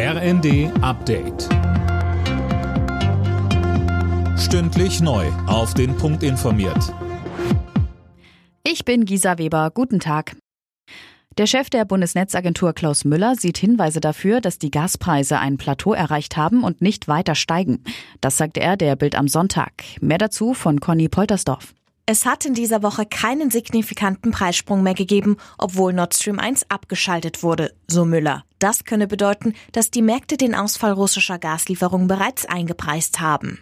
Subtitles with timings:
[0.00, 1.48] RND Update.
[4.38, 5.26] Stündlich neu.
[5.48, 6.94] Auf den Punkt informiert.
[8.62, 9.72] Ich bin Gisa Weber.
[9.74, 10.36] Guten Tag.
[11.36, 16.36] Der Chef der Bundesnetzagentur Klaus Müller sieht Hinweise dafür, dass die Gaspreise ein Plateau erreicht
[16.36, 17.82] haben und nicht weiter steigen.
[18.20, 19.82] Das sagte er der Bild am Sonntag.
[20.00, 21.74] Mehr dazu von Conny Poltersdorf.
[22.10, 27.42] Es hat in dieser Woche keinen signifikanten Preissprung mehr gegeben, obwohl Nord Stream 1 abgeschaltet
[27.42, 28.46] wurde, so Müller.
[28.58, 33.58] Das könne bedeuten, dass die Märkte den Ausfall russischer Gaslieferungen bereits eingepreist haben.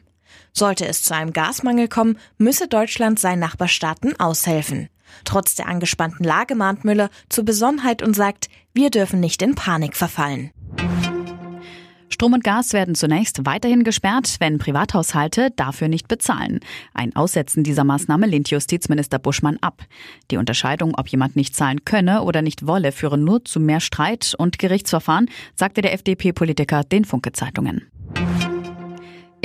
[0.53, 4.91] Sollte es zu einem Gasmangel kommen, müsse Deutschland seinen Nachbarstaaten aushelfen.
[5.25, 9.97] Trotz der angespannten Lage mahnt Müller zur Besonnenheit und sagt, wir dürfen nicht in Panik
[9.97, 10.53] verfallen.
[12.17, 16.61] Strom und Gas werden zunächst weiterhin gesperrt, wenn Privathaushalte dafür nicht bezahlen.
[16.95, 19.83] Ein Aussetzen dieser Maßnahme lehnt Justizminister Buschmann ab.
[20.31, 24.35] Die Unterscheidung, ob jemand nicht zahlen könne oder nicht wolle, führe nur zu mehr Streit
[24.39, 27.83] und Gerichtsverfahren, sagte der FDP-Politiker den Funke-Zeitungen.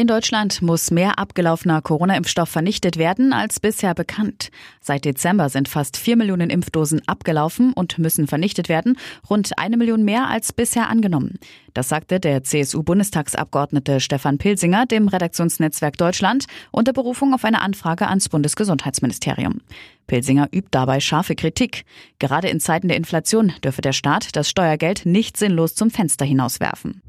[0.01, 4.49] In Deutschland muss mehr abgelaufener Corona-Impfstoff vernichtet werden als bisher bekannt.
[4.79, 8.97] Seit Dezember sind fast vier Millionen Impfdosen abgelaufen und müssen vernichtet werden,
[9.29, 11.37] rund eine Million mehr als bisher angenommen.
[11.75, 18.27] Das sagte der CSU-Bundestagsabgeordnete Stefan Pilsinger dem Redaktionsnetzwerk Deutschland unter Berufung auf eine Anfrage ans
[18.27, 19.61] Bundesgesundheitsministerium.
[20.07, 21.85] Pilsinger übt dabei scharfe Kritik.
[22.17, 27.03] Gerade in Zeiten der Inflation dürfe der Staat das Steuergeld nicht sinnlos zum Fenster hinauswerfen.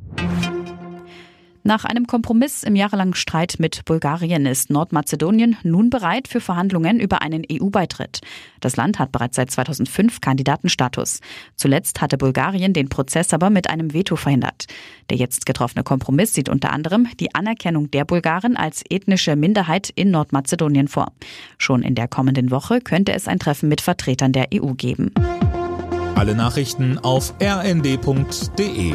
[1.65, 7.23] Nach einem Kompromiss im jahrelangen Streit mit Bulgarien ist Nordmazedonien nun bereit für Verhandlungen über
[7.23, 8.21] einen EU-Beitritt.
[8.59, 11.21] Das Land hat bereits seit 2005 Kandidatenstatus.
[11.55, 14.65] Zuletzt hatte Bulgarien den Prozess aber mit einem Veto verhindert.
[15.09, 20.11] Der jetzt getroffene Kompromiss sieht unter anderem die Anerkennung der Bulgaren als ethnische Minderheit in
[20.11, 21.13] Nordmazedonien vor.
[21.59, 25.13] Schon in der kommenden Woche könnte es ein Treffen mit Vertretern der EU geben.
[26.17, 28.95] Alle Nachrichten auf rnd.de